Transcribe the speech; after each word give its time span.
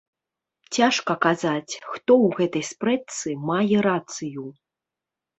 Цяжа 0.75 1.13
казаць, 1.25 1.73
хто 1.91 2.11
ў 2.23 2.27
гэтай 2.39 2.63
спрэчцы 2.69 3.35
мае 3.49 3.77
рацыю. 3.89 4.47